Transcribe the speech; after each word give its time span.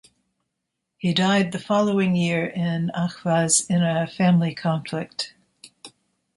He 0.97 1.13
died 1.13 1.51
the 1.51 1.59
following 1.59 2.15
year 2.15 2.47
in 2.47 2.89
Ahvaz 2.95 3.69
in 3.69 3.83
a 3.83 4.07
family 4.07 4.55
conflict. 4.55 5.35